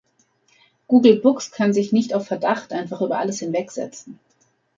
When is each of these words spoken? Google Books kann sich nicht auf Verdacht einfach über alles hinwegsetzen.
Google 0.87 1.17
Books 1.17 1.51
kann 1.51 1.73
sich 1.73 1.91
nicht 1.93 2.15
auf 2.15 2.25
Verdacht 2.25 2.71
einfach 2.73 3.01
über 3.01 3.19
alles 3.19 3.37
hinwegsetzen. 3.37 4.17